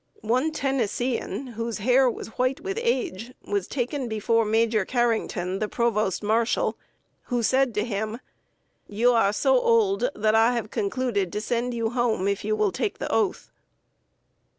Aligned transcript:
One 0.25 0.51
Tennessean, 0.51 1.45
whose 1.45 1.77
hair 1.77 2.09
was 2.09 2.29
white 2.29 2.59
with 2.59 2.79
age, 2.81 3.35
was 3.47 3.67
taken 3.67 4.07
before 4.07 4.45
Major 4.45 4.83
Carrington, 4.83 5.59
the 5.59 5.67
Provost 5.67 6.23
Marshal, 6.23 6.75
who 7.25 7.43
said 7.43 7.75
to 7.75 7.85
him: 7.85 8.19
"You 8.87 9.11
are 9.13 9.31
so 9.31 9.59
old 9.61 10.09
that 10.15 10.33
I 10.33 10.53
have 10.53 10.71
concluded 10.71 11.31
to 11.31 11.39
send 11.39 11.75
you 11.75 11.91
home, 11.91 12.27
if 12.27 12.43
you 12.43 12.55
will 12.55 12.71
take 12.71 12.97
the 12.97 13.13
oath." 13.13 13.51